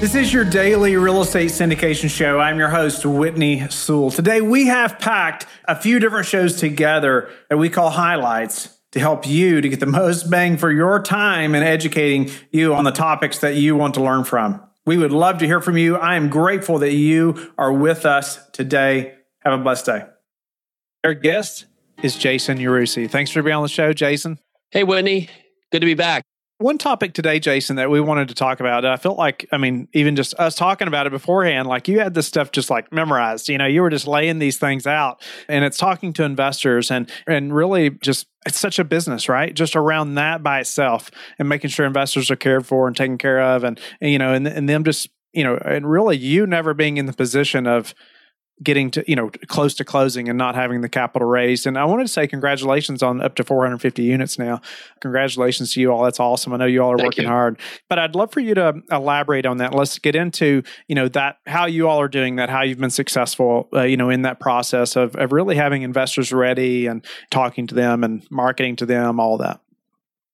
[0.00, 2.40] This is your daily real estate syndication show.
[2.40, 4.10] I'm your host, Whitney Sewell.
[4.10, 9.26] Today, we have packed a few different shows together that we call highlights to help
[9.26, 13.40] you to get the most bang for your time in educating you on the topics
[13.40, 14.62] that you want to learn from.
[14.86, 15.96] We would love to hear from you.
[15.96, 19.16] I am grateful that you are with us today.
[19.40, 20.06] Have a blessed day.
[21.04, 21.66] Our guest
[22.02, 23.08] is Jason Yarusi.
[23.08, 24.38] Thanks for being on the show, Jason.
[24.70, 25.28] Hey, Whitney.
[25.70, 26.24] Good to be back.
[26.60, 28.84] One topic today, Jason, that we wanted to talk about.
[28.84, 32.12] I felt like, I mean, even just us talking about it beforehand, like you had
[32.12, 33.48] this stuff just like memorized.
[33.48, 37.10] You know, you were just laying these things out, and it's talking to investors and
[37.26, 39.54] and really just it's such a business, right?
[39.54, 43.40] Just around that by itself, and making sure investors are cared for and taken care
[43.40, 46.74] of, and, and you know, and and them just you know, and really you never
[46.74, 47.94] being in the position of
[48.62, 51.66] getting to you know close to closing and not having the capital raised.
[51.66, 54.60] And i wanted to say congratulations on up to 450 units now.
[55.00, 56.02] Congratulations to you all.
[56.02, 56.52] That's awesome.
[56.52, 57.30] I know you all are Thank working you.
[57.30, 57.58] hard.
[57.88, 59.74] But i'd love for you to elaborate on that.
[59.74, 62.90] Let's get into you know that how you all are doing that how you've been
[62.90, 67.66] successful uh, you know in that process of, of really having investors ready and talking
[67.66, 69.60] to them and marketing to them all that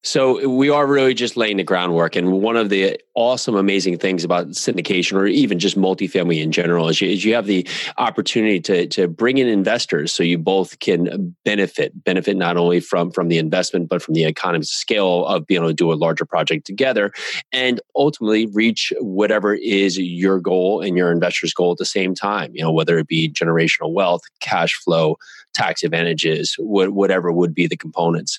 [0.07, 2.15] So we are really just laying the groundwork.
[2.15, 6.89] And one of the awesome, amazing things about syndication or even just multifamily in general
[6.89, 7.67] is you, is you have the
[7.99, 13.11] opportunity to, to bring in investors so you both can benefit, benefit not only from,
[13.11, 15.95] from the investment, but from the economies of scale of being able to do a
[15.95, 17.11] larger project together
[17.51, 22.53] and ultimately reach whatever is your goal and your investor's goal at the same time,
[22.55, 25.17] you know, whether it be generational wealth, cash flow,
[25.57, 28.39] tax advantages, wh- whatever would be the components.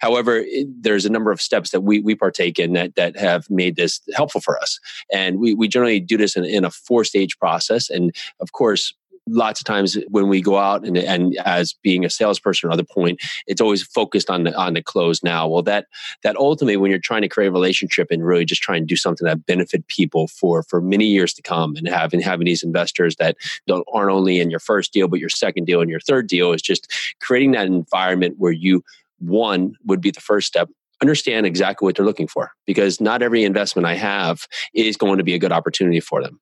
[0.00, 0.66] However, it-
[0.96, 4.00] there's a number of steps that we, we partake in that, that have made this
[4.14, 4.80] helpful for us.
[5.12, 7.90] And we, we generally do this in, in a four stage process.
[7.90, 8.94] And of course,
[9.28, 12.82] lots of times when we go out and, and as being a salesperson or other
[12.82, 15.46] point, it's always focused on the, on the close now.
[15.46, 15.84] Well, that,
[16.22, 18.96] that ultimately when you're trying to create a relationship and really just trying to do
[18.96, 23.16] something that benefit people for, for many years to come and having, having these investors
[23.16, 23.36] that
[23.66, 26.54] don't, aren't only in your first deal, but your second deal and your third deal
[26.54, 26.90] is just
[27.20, 28.82] creating that environment where you
[29.18, 30.68] one would be the first step
[31.02, 35.24] understand exactly what they're looking for because not every investment i have is going to
[35.24, 36.40] be a good opportunity for them.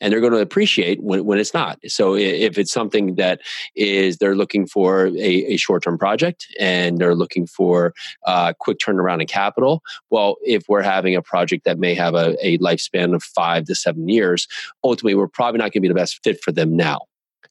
[0.00, 1.78] And they're going to appreciate when, when it's not.
[1.86, 3.40] So if it's something that
[3.76, 7.94] is they're looking for a, a short-term project and they're looking for
[8.26, 12.36] uh, quick turnaround in capital well if we're having a project that may have a,
[12.44, 14.46] a lifespan of five to seven years
[14.82, 17.00] ultimately we're probably not going to be the best fit for them now.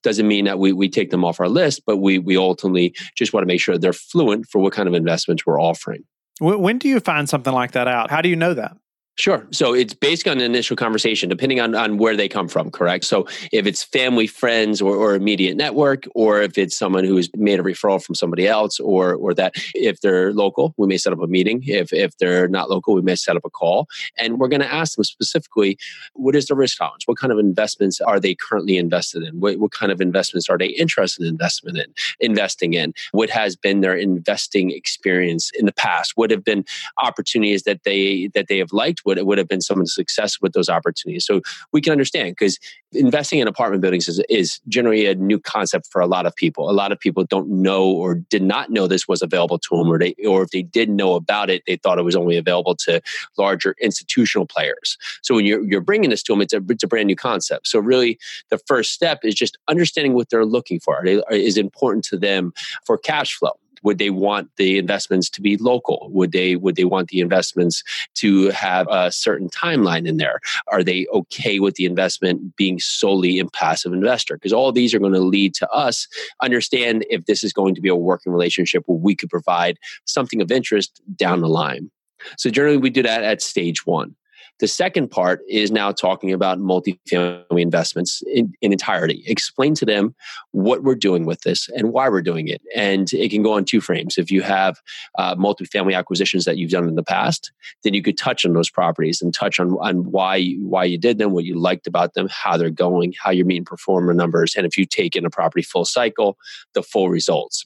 [0.04, 3.32] Doesn't mean that we, we take them off our list, but we, we ultimately just
[3.32, 6.04] want to make sure they're fluent for what kind of investments we're offering.
[6.40, 8.10] When, do you find something like that out?
[8.10, 8.76] How do you know that
[9.16, 9.46] Sure.
[9.52, 13.06] So it's based on initial conversation, depending on, on where they come from, correct?
[13.06, 17.60] So if it's family, friends, or, or immediate network, or if it's someone who's made
[17.60, 21.22] a referral from somebody else, or or that if they're local, we may set up
[21.22, 21.62] a meeting.
[21.64, 23.88] If if they're not local, we may set up a call.
[24.18, 25.78] And we're going to ask them specifically,
[26.14, 27.04] what is the risk tolerance?
[27.06, 29.40] What kind of investments are they currently invested in?
[29.40, 32.96] What, what kind of investments are they interested in investment in, investing in?
[33.12, 36.14] What has been their investing experience in the past?
[36.16, 36.66] What have been
[36.98, 39.02] opportunities that they that they have liked?
[39.04, 41.26] What would have been some of the success with those opportunities?
[41.26, 41.42] So
[41.72, 42.60] we can understand because
[42.92, 46.70] investing in apartment buildings is, is generally a new concept for a lot of people.
[46.70, 49.90] A lot of people don't know or did not know this was available to them,
[49.90, 52.76] or they or if they did know about it, they thought it was only available
[52.76, 53.02] to
[53.38, 54.98] larger institutional players.
[55.22, 57.68] So when you're you're bringing this to them, it's a it's a brand new concept.
[57.68, 58.20] So really,
[58.50, 60.98] the first step is just understanding what they're looking for.
[60.98, 62.54] Are they, is important to them
[62.86, 63.54] for cash flow.
[63.84, 66.10] Would they want the investments to be local?
[66.12, 67.84] Would they would they want the investments
[68.16, 70.40] to have a certain timeline in there?
[70.68, 74.36] Are they okay with the investment being solely in passive investor?
[74.36, 76.08] Because all these are going to lead to us
[76.42, 80.42] understand if this is going to be a working relationship where we could provide something
[80.42, 81.90] of interest down the line.
[82.38, 84.16] So generally we do that at stage one.
[84.64, 89.22] The second part is now talking about multifamily investments in, in entirety.
[89.28, 90.16] Explain to them
[90.52, 92.62] what we're doing with this and why we're doing it.
[92.74, 94.18] And it can go on two frames.
[94.18, 94.82] If you have
[95.18, 97.52] uh, multifamily acquisitions that you've done in the past,
[97.84, 100.98] then you could touch on those properties and touch on, on why, you- why you
[100.98, 104.14] did them, what you liked about them, how they're going, how you're meeting pro forma
[104.14, 106.38] numbers, and if you take in a property full cycle,
[106.74, 107.66] the full results.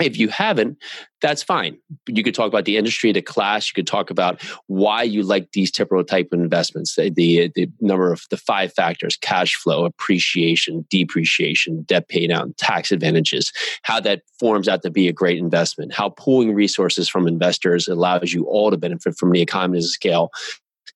[0.00, 0.78] If you haven't,
[1.22, 1.78] that's fine.
[2.08, 3.68] You could talk about the industry, the class.
[3.68, 6.96] You could talk about why you like these typical type of investments.
[6.96, 12.54] The, the the number of the five factors: cash flow, appreciation, depreciation, debt pay down,
[12.58, 13.52] tax advantages.
[13.82, 15.94] How that forms out to be a great investment.
[15.94, 20.30] How pooling resources from investors allows you all to benefit from the economies of scale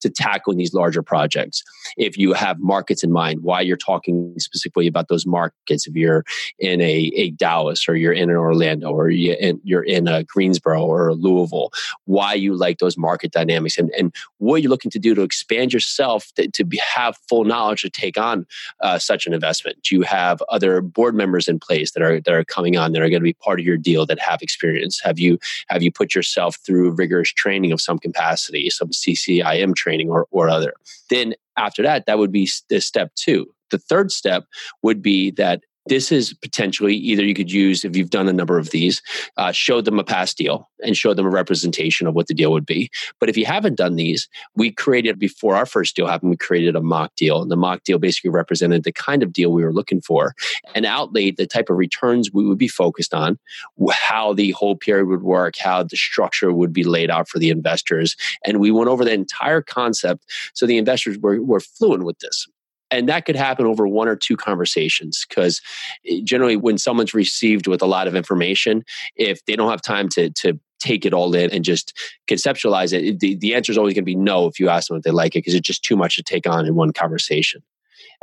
[0.01, 1.63] to tackling these larger projects.
[1.97, 6.25] If you have markets in mind, why you're talking specifically about those markets, if you're
[6.59, 10.25] in a, a Dallas or you're in an Orlando or you're in, you're in a
[10.25, 11.71] Greensboro or a Louisville,
[12.05, 15.73] why you like those market dynamics and, and what you're looking to do to expand
[15.73, 18.47] yourself to, to be, have full knowledge to take on
[18.81, 19.77] uh, such an investment.
[19.83, 23.03] Do you have other board members in place that are that are coming on that
[23.03, 25.01] are going to be part of your deal that have experience?
[25.03, 29.88] Have you have you put yourself through rigorous training of some capacity, some CCIM training
[30.11, 30.73] or, or other?
[31.11, 33.47] Then after that, that would be the step two.
[33.71, 34.45] The third step
[34.83, 38.59] would be that this is potentially either you could use if you've done a number
[38.59, 39.03] of these
[39.37, 42.53] uh, show them a past deal and show them a representation of what the deal
[42.53, 42.91] would be.
[43.19, 46.77] But if you haven't done these we created before our first deal happened we created
[46.77, 47.43] a mock deal.
[47.43, 50.35] And the mock deal basically represented the kind of deal we were looking for
[50.75, 53.39] and outlaid the type of returns we would be focused on
[53.93, 57.51] how the whole period would work how the structure would be laid out for the
[57.51, 58.17] investors.
[58.45, 60.25] And we went over the entire concept
[60.55, 62.47] so the investors were, were fluent with this
[62.91, 65.61] and that could happen over one or two conversations because
[66.07, 68.85] eh, generally when someone's received with a lot of information
[69.17, 71.93] if they don't have time to to take it all in and just
[72.31, 74.97] conceptualize it the, the answer is always going to be no if you ask them
[74.97, 77.63] if they like it because it's just too much to take on in one conversation.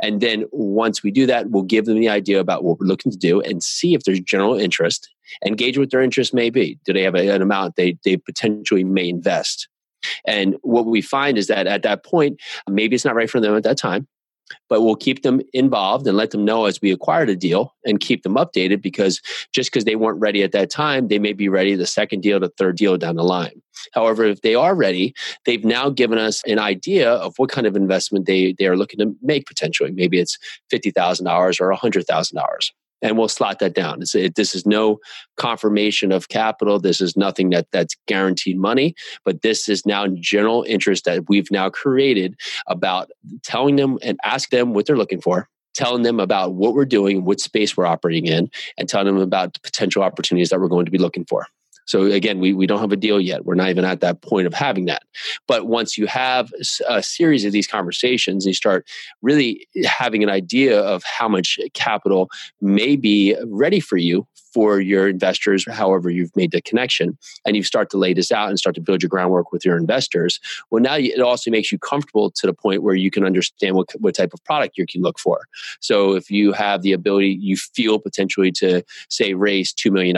[0.00, 3.12] And then once we do that we'll give them the idea about what we're looking
[3.12, 5.10] to do and see if there's general interest
[5.44, 6.78] engage what their interest may be.
[6.84, 9.68] Do they have an amount they, they potentially may invest?
[10.24, 12.40] And what we find is that at that point
[12.70, 14.06] maybe it's not right for them at that time
[14.68, 18.00] but we'll keep them involved and let them know as we acquire the deal and
[18.00, 19.20] keep them updated because
[19.52, 22.40] just because they weren't ready at that time, they may be ready the second deal,
[22.40, 23.62] the third deal down the line.
[23.92, 25.14] However, if they are ready,
[25.44, 28.98] they've now given us an idea of what kind of investment they, they are looking
[29.00, 29.90] to make potentially.
[29.90, 30.38] Maybe it's
[30.72, 32.70] $50,000 or $100,000
[33.02, 34.02] and we'll slot that down.
[34.14, 34.98] It, this is no
[35.36, 36.78] confirmation of capital.
[36.78, 38.94] This is nothing that that's guaranteed money,
[39.24, 43.10] but this is now general interest that we've now created about
[43.42, 45.48] telling them and ask them what they're looking for.
[45.74, 49.52] Telling them about what we're doing, what space we're operating in, and telling them about
[49.52, 51.48] the potential opportunities that we're going to be looking for.
[51.86, 53.44] So again, we, we don't have a deal yet.
[53.44, 55.04] We're not even at that point of having that.
[55.46, 56.52] But once you have
[56.88, 58.86] a series of these conversations, you start
[59.22, 62.30] really having an idea of how much capital
[62.60, 67.62] may be ready for you for your investors, however you've made the connection, and you
[67.62, 70.40] start to lay this out and start to build your groundwork with your investors.
[70.70, 73.90] Well, now it also makes you comfortable to the point where you can understand what,
[74.00, 75.42] what type of product you can look for.
[75.80, 80.16] So if you have the ability, you feel potentially to say raise $2 million,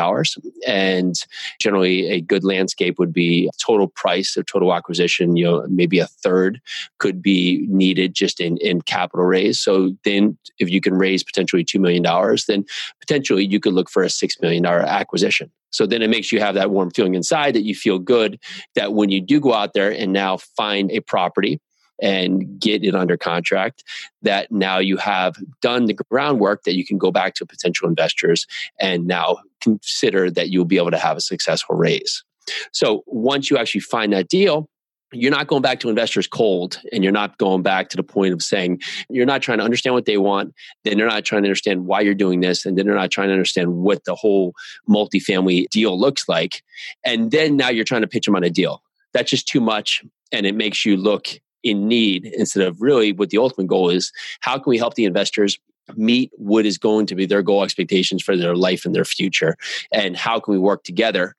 [0.64, 1.16] and
[1.60, 6.06] generally a good landscape would be total price of total acquisition, you know, maybe a
[6.06, 6.60] third
[6.98, 9.58] could be needed just in, in capital raise.
[9.58, 12.04] So then if you can raise potentially $2 million,
[12.46, 12.64] then
[13.00, 15.50] potentially you could look for a $6 million acquisition.
[15.70, 18.40] So then it makes you have that warm feeling inside that you feel good
[18.74, 21.60] that when you do go out there and now find a property
[22.00, 23.82] and get it under contract,
[24.22, 28.46] that now you have done the groundwork that you can go back to potential investors
[28.78, 32.24] and now consider that you'll be able to have a successful raise.
[32.72, 34.68] So once you actually find that deal,
[35.12, 38.32] you're not going back to investors cold and you're not going back to the point
[38.32, 41.48] of saying you're not trying to understand what they want then they're not trying to
[41.48, 44.52] understand why you're doing this and then they're not trying to understand what the whole
[44.88, 46.62] multifamily deal looks like.
[47.04, 48.82] And then now you're trying to pitch them on a deal.
[49.12, 50.02] That's just too much
[50.32, 51.28] and it makes you look
[51.62, 54.12] in need instead of really what the ultimate goal is.
[54.40, 55.58] How can we help the investors
[55.96, 59.56] meet what is going to be their goal expectations for their life and their future?
[59.92, 61.34] And how can we work together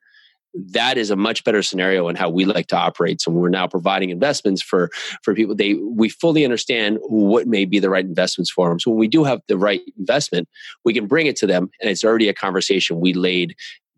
[0.67, 3.21] that is a much better scenario in how we like to operate.
[3.21, 4.89] So we're now providing investments for
[5.23, 5.55] for people.
[5.55, 8.79] They we fully understand what may be the right investments for them.
[8.79, 10.47] So when we do have the right investment,
[10.85, 13.55] we can bring it to them, and it's already a conversation we laid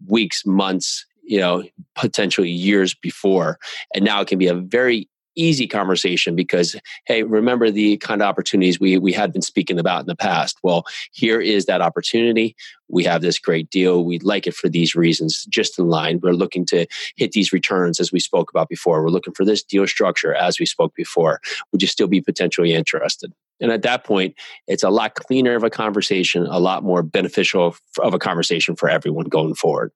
[0.08, 1.64] weeks, months, you know,
[1.96, 3.58] potentially years before,
[3.94, 8.28] and now it can be a very easy conversation because hey remember the kind of
[8.28, 10.58] opportunities we we had been speaking about in the past?
[10.64, 12.56] Well here is that opportunity.
[12.90, 14.04] We have this great deal.
[14.04, 16.20] We'd like it for these reasons just in line.
[16.22, 16.86] We're looking to
[17.16, 19.02] hit these returns as we spoke about before.
[19.02, 21.40] We're looking for this deal structure as we spoke before.
[21.72, 23.34] Would you still be potentially interested?
[23.60, 24.36] And at that point
[24.68, 28.90] it's a lot cleaner of a conversation a lot more beneficial of a conversation for
[28.90, 29.92] everyone going forward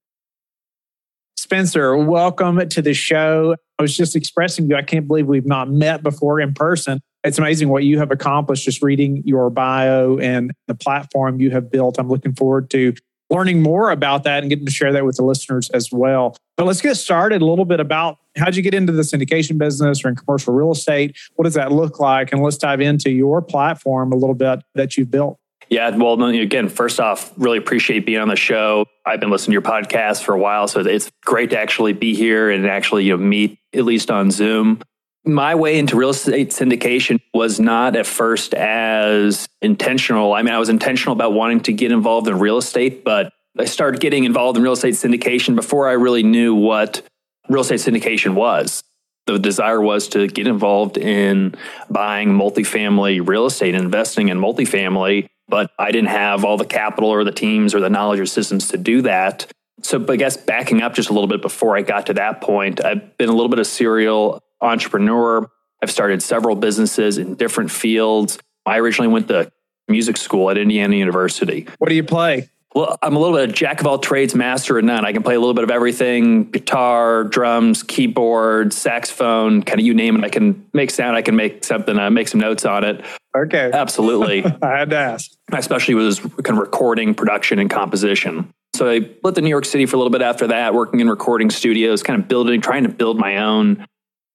[1.37, 3.55] Spencer, welcome to the show.
[3.77, 7.01] I was just expressing to you, I can't believe we've not met before in person.
[7.23, 11.69] It's amazing what you have accomplished just reading your bio and the platform you have
[11.69, 11.99] built.
[11.99, 12.93] I'm looking forward to
[13.29, 16.37] learning more about that and getting to share that with the listeners as well.
[16.57, 20.05] But let's get started a little bit about how'd you get into the syndication business
[20.05, 21.17] or in commercial real estate?
[21.35, 22.31] What does that look like?
[22.31, 25.39] And let's dive into your platform a little bit that you've built.
[25.69, 28.85] Yeah, well, again, first off, really appreciate being on the show.
[29.05, 32.13] I've been listening to your podcast for a while, so it's great to actually be
[32.15, 34.81] here and actually you know meet at least on Zoom.
[35.25, 40.33] my way into real estate syndication was not at first as intentional.
[40.33, 43.65] I mean, I was intentional about wanting to get involved in real estate, but I
[43.65, 47.01] started getting involved in real estate syndication before I really knew what
[47.49, 48.83] real estate syndication was.
[49.27, 51.55] The desire was to get involved in
[51.89, 57.23] buying multifamily real estate, investing in multifamily, but I didn't have all the capital or
[57.23, 59.51] the teams or the knowledge or systems to do that.
[59.81, 62.83] So, I guess backing up just a little bit before I got to that point,
[62.83, 65.49] I've been a little bit of serial entrepreneur.
[65.83, 68.39] I've started several businesses in different fields.
[68.65, 69.51] I originally went to
[69.87, 71.67] music school at Indiana University.
[71.77, 72.49] What do you play?
[72.73, 75.05] Well, I'm a little bit of jack of all trades, master of none.
[75.05, 79.93] I can play a little bit of everything guitar, drums, keyboard, saxophone, kind of you
[79.93, 80.25] name it.
[80.25, 83.01] I can make sound, I can make something, uh, make some notes on it.
[83.35, 83.69] Okay.
[83.73, 84.45] Absolutely.
[84.61, 85.31] I had to ask.
[85.51, 88.49] Especially was kind of recording, production, and composition.
[88.75, 91.09] So I lived in New York City for a little bit after that, working in
[91.09, 93.85] recording studios, kind of building, trying to build my own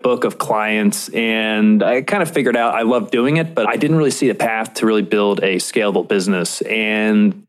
[0.00, 1.09] book of clients.
[1.11, 4.30] And I kind of figured out I love doing it, but I didn't really see
[4.30, 6.62] a path to really build a scalable business.
[6.62, 7.47] And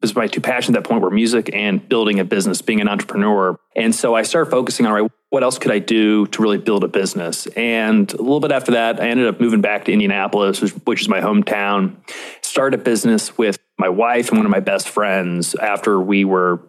[0.00, 2.88] was my two passions at that point were music and building a business, being an
[2.88, 3.58] entrepreneur.
[3.76, 6.84] And so I started focusing on, right, what else could I do to really build
[6.84, 7.46] a business?
[7.48, 11.08] And a little bit after that, I ended up moving back to Indianapolis, which is
[11.08, 11.96] my hometown,
[12.40, 16.60] started a business with my wife and one of my best friends after we were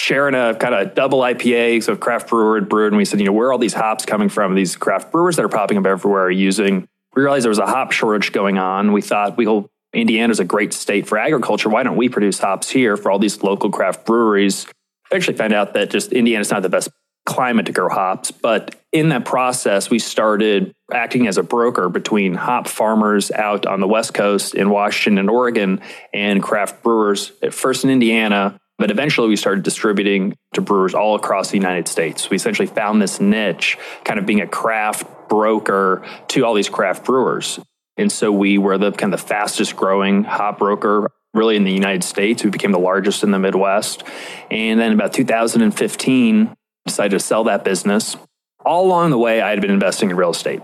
[0.00, 3.26] sharing a kind of double IPA, so craft brewer had brewed, and we said, you
[3.26, 4.54] know, where are all these hops coming from?
[4.54, 6.88] These craft brewers that are popping up everywhere are using.
[7.14, 8.92] We realized there was a hop shortage going on.
[8.92, 11.68] We thought we'll Indiana is a great state for agriculture.
[11.68, 14.66] Why don't we produce hops here for all these local craft breweries?
[15.10, 16.88] Eventually found out that just Indiana's not the best
[17.26, 18.30] climate to grow hops.
[18.30, 23.80] But in that process, we started acting as a broker between hop farmers out on
[23.80, 25.80] the West Coast in Washington and Oregon
[26.12, 31.14] and craft brewers, at first in Indiana, but eventually we started distributing to brewers all
[31.14, 32.30] across the United States.
[32.30, 37.04] We essentially found this niche, kind of being a craft broker to all these craft
[37.04, 37.60] brewers.
[37.96, 41.72] And so we were the kind of the fastest growing hop broker really in the
[41.72, 42.42] United States.
[42.42, 44.02] We became the largest in the Midwest.
[44.50, 46.56] And then about 2015,
[46.86, 48.16] decided to sell that business.
[48.64, 50.60] All along the way, I had been investing in real estate,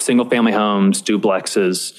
[0.00, 1.96] single family homes, duplexes,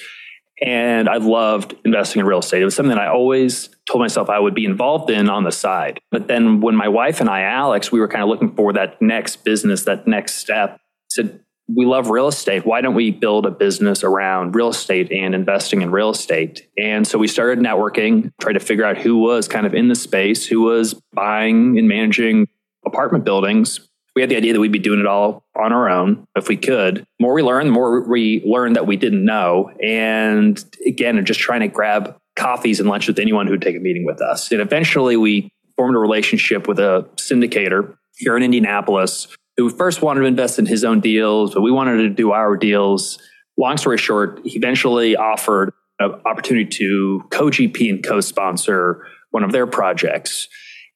[0.64, 2.62] and I loved investing in real estate.
[2.62, 5.52] It was something that I always told myself I would be involved in on the
[5.52, 6.00] side.
[6.12, 9.02] But then when my wife and I, Alex, we were kind of looking for that
[9.02, 10.80] next business, that next step,
[11.10, 11.42] said,
[11.76, 12.66] we love real estate.
[12.66, 16.68] Why don't we build a business around real estate and investing in real estate?
[16.78, 19.96] And so we started networking, tried to figure out who was kind of in the
[19.96, 22.48] space, who was buying and managing
[22.86, 23.88] apartment buildings.
[24.16, 26.58] We had the idea that we'd be doing it all on our own if we
[26.58, 26.98] could.
[26.98, 29.72] The more we learned, the more we learned that we didn't know.
[29.82, 34.06] And again, just trying to grab coffees and lunch with anyone who'd take a meeting
[34.06, 34.52] with us.
[34.52, 39.28] And eventually we formed a relationship with a syndicator here in Indianapolis
[39.58, 42.58] who first wanted to invest in his own deals, but we wanted to do our
[42.58, 43.20] deals.
[43.58, 49.44] Long story short, he eventually offered an opportunity to co GP and co sponsor one
[49.44, 50.48] of their projects.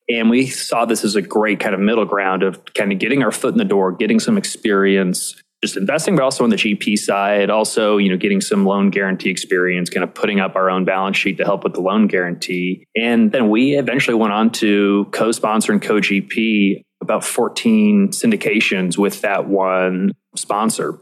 [0.10, 3.24] And we saw this as a great kind of middle ground of kind of getting
[3.24, 6.98] our foot in the door, getting some experience, just investing, but also on the GP
[6.98, 10.86] side, also, you know, getting some loan guarantee experience, kind of putting up our own
[10.86, 12.86] balance sheet to help with the loan guarantee.
[12.96, 19.48] And then we eventually went on to co-sponsor and co-GP about 14 syndications with that
[19.48, 21.00] one sponsor.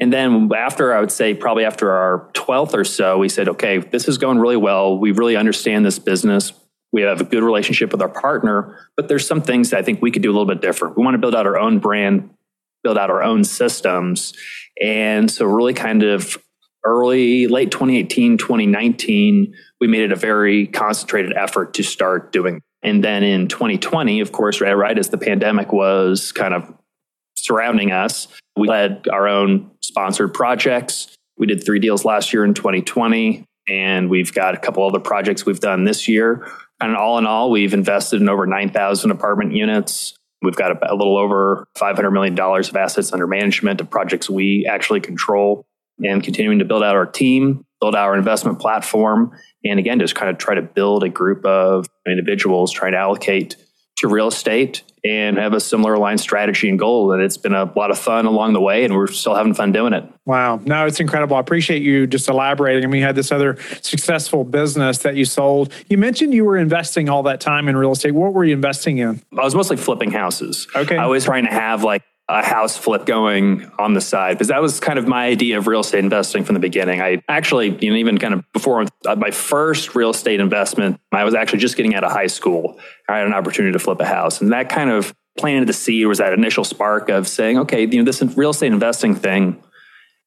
[0.00, 3.78] And then after, I would say probably after our 12th or so, we said, okay,
[3.78, 4.98] this is going really well.
[4.98, 6.54] We really understand this business.
[6.90, 10.00] We have a good relationship with our partner, but there's some things that I think
[10.00, 10.96] we could do a little bit different.
[10.96, 12.30] We want to build out our own brand,
[12.82, 14.32] build out our own systems.
[14.82, 16.36] And so, really, kind of
[16.84, 23.02] early, late 2018, 2019, we made it a very concentrated effort to start doing and
[23.02, 26.72] then in 2020, of course, right, right as the pandemic was kind of
[27.36, 31.14] surrounding us, we led our own sponsored projects.
[31.36, 35.46] We did three deals last year in 2020, and we've got a couple other projects
[35.46, 36.46] we've done this year.
[36.80, 40.14] And all in all, we've invested in over 9,000 apartment units.
[40.42, 44.66] We've got a, a little over $500 million of assets under management of projects we
[44.66, 45.64] actually control
[46.04, 49.32] and continuing to build out our team, build our investment platform,
[49.64, 53.56] and again, just kind of try to build a group of individuals trying to allocate
[53.98, 57.12] to real estate and have a similar aligned strategy and goal.
[57.12, 59.72] And it's been a lot of fun along the way, and we're still having fun
[59.72, 60.04] doing it.
[60.24, 60.60] Wow.
[60.64, 61.36] No, it's incredible.
[61.36, 62.84] I appreciate you just elaborating.
[62.84, 65.72] I mean, you had this other successful business that you sold.
[65.88, 68.12] You mentioned you were investing all that time in real estate.
[68.12, 69.20] What were you investing in?
[69.36, 70.68] I was mostly flipping houses.
[70.74, 70.96] Okay.
[70.96, 74.62] I was trying to have like a house flip going on the side because that
[74.62, 77.02] was kind of my idea of real estate investing from the beginning.
[77.02, 81.24] I actually, you know, even kind of before uh, my first real estate investment, I
[81.24, 82.78] was actually just getting out of high school.
[83.08, 86.06] I had an opportunity to flip a house, and that kind of planted the seed
[86.06, 89.62] was that initial spark of saying, okay, you know, this real estate investing thing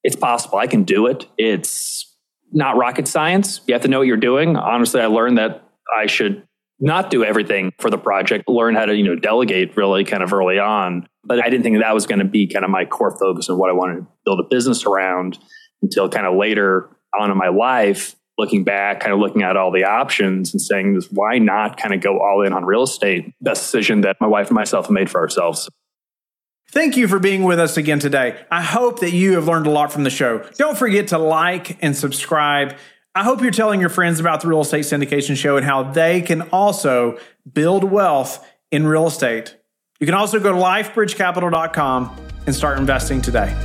[0.06, 0.60] it's possible.
[0.60, 1.26] I can do it.
[1.36, 2.16] It's
[2.52, 3.62] not rocket science.
[3.66, 4.56] You have to know what you're doing.
[4.56, 6.48] Honestly, I learned that I should
[6.80, 10.32] not do everything for the project, learn how to, you know, delegate really kind of
[10.32, 11.08] early on.
[11.26, 13.58] But I didn't think that was going to be kind of my core focus of
[13.58, 15.40] what I wanted to build a business around
[15.82, 16.90] until kind of later
[17.20, 21.02] on in my life, looking back, kind of looking at all the options and saying,
[21.12, 23.34] why not kind of go all in on real estate?
[23.42, 25.70] Best decision that my wife and myself have made for ourselves.
[26.72, 28.44] Thank you for being with us again today.
[28.52, 30.40] I hope that you have learned a lot from the show.
[30.58, 32.76] Don't forget to like and subscribe.
[33.14, 36.22] I hope you're telling your friends about the Real Estate Syndication Show and how they
[36.22, 37.18] can also
[37.52, 39.56] build wealth in real estate.
[40.00, 43.56] You can also go to lifebridgecapital.com and start investing today.